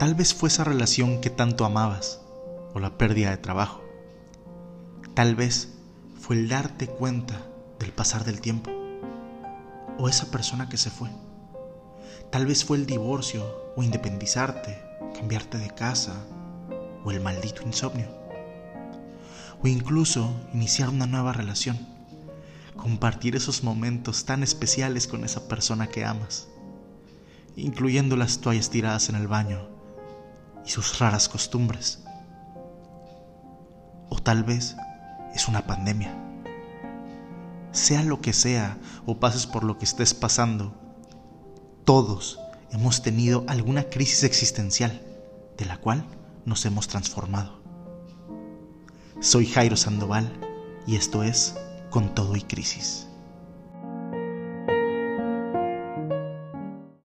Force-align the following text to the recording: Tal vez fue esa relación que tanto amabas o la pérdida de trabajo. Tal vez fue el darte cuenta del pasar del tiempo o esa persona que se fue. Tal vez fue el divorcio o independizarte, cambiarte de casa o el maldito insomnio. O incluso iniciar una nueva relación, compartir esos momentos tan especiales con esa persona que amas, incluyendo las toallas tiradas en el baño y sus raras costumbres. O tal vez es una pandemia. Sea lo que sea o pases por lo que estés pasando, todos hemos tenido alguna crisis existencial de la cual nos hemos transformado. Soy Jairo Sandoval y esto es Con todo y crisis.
Tal 0.00 0.14
vez 0.14 0.32
fue 0.32 0.48
esa 0.48 0.64
relación 0.64 1.20
que 1.20 1.28
tanto 1.28 1.66
amabas 1.66 2.22
o 2.72 2.80
la 2.80 2.96
pérdida 2.96 3.28
de 3.28 3.36
trabajo. 3.36 3.82
Tal 5.12 5.34
vez 5.34 5.74
fue 6.18 6.36
el 6.36 6.48
darte 6.48 6.86
cuenta 6.86 7.42
del 7.78 7.92
pasar 7.92 8.24
del 8.24 8.40
tiempo 8.40 8.70
o 9.98 10.08
esa 10.08 10.30
persona 10.30 10.70
que 10.70 10.78
se 10.78 10.88
fue. 10.88 11.10
Tal 12.32 12.46
vez 12.46 12.64
fue 12.64 12.78
el 12.78 12.86
divorcio 12.86 13.44
o 13.76 13.82
independizarte, 13.82 14.82
cambiarte 15.14 15.58
de 15.58 15.68
casa 15.68 16.14
o 17.04 17.10
el 17.10 17.20
maldito 17.20 17.60
insomnio. 17.60 18.08
O 19.62 19.68
incluso 19.68 20.34
iniciar 20.54 20.88
una 20.88 21.06
nueva 21.06 21.34
relación, 21.34 21.78
compartir 22.74 23.36
esos 23.36 23.62
momentos 23.64 24.24
tan 24.24 24.42
especiales 24.42 25.06
con 25.06 25.24
esa 25.24 25.46
persona 25.46 25.88
que 25.88 26.06
amas, 26.06 26.48
incluyendo 27.54 28.16
las 28.16 28.38
toallas 28.38 28.70
tiradas 28.70 29.10
en 29.10 29.16
el 29.16 29.28
baño 29.28 29.78
y 30.70 30.72
sus 30.72 31.00
raras 31.00 31.28
costumbres. 31.28 31.98
O 34.08 34.20
tal 34.22 34.44
vez 34.44 34.76
es 35.34 35.48
una 35.48 35.66
pandemia. 35.66 36.16
Sea 37.72 38.04
lo 38.04 38.20
que 38.20 38.32
sea 38.32 38.78
o 39.04 39.18
pases 39.18 39.48
por 39.48 39.64
lo 39.64 39.78
que 39.78 39.84
estés 39.84 40.14
pasando, 40.14 40.72
todos 41.84 42.38
hemos 42.70 43.02
tenido 43.02 43.44
alguna 43.48 43.82
crisis 43.90 44.22
existencial 44.22 45.02
de 45.58 45.64
la 45.64 45.76
cual 45.78 46.04
nos 46.44 46.64
hemos 46.66 46.86
transformado. 46.86 47.60
Soy 49.18 49.46
Jairo 49.46 49.76
Sandoval 49.76 50.30
y 50.86 50.94
esto 50.94 51.24
es 51.24 51.56
Con 51.90 52.14
todo 52.14 52.36
y 52.36 52.42
crisis. 52.42 53.09